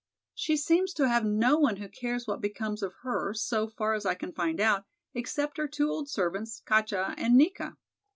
[0.33, 4.03] She seems to have no one who cares what becomes of her so far as
[4.03, 7.77] I can find out, except her two old servants, Katja and Nika.